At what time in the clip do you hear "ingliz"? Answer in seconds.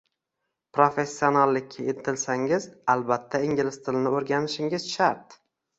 3.51-3.79